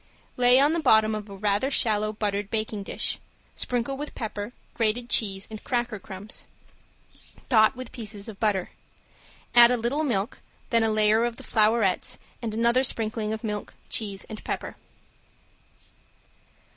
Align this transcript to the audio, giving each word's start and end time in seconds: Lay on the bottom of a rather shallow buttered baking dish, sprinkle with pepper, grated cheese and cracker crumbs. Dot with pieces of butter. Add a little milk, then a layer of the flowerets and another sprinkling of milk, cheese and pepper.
Lay 0.35 0.59
on 0.59 0.73
the 0.73 0.79
bottom 0.79 1.13
of 1.13 1.29
a 1.29 1.35
rather 1.37 1.69
shallow 1.69 2.11
buttered 2.11 2.49
baking 2.49 2.81
dish, 2.81 3.19
sprinkle 3.53 3.97
with 3.97 4.15
pepper, 4.15 4.51
grated 4.73 5.09
cheese 5.11 5.47
and 5.51 5.63
cracker 5.63 5.99
crumbs. 5.99 6.47
Dot 7.49 7.75
with 7.75 7.91
pieces 7.91 8.27
of 8.27 8.39
butter. 8.39 8.71
Add 9.53 9.69
a 9.69 9.77
little 9.77 10.03
milk, 10.03 10.41
then 10.71 10.81
a 10.81 10.89
layer 10.89 11.23
of 11.23 11.35
the 11.35 11.43
flowerets 11.43 12.17
and 12.41 12.51
another 12.55 12.83
sprinkling 12.83 13.31
of 13.31 13.43
milk, 13.43 13.75
cheese 13.89 14.23
and 14.23 14.43
pepper. 14.43 14.75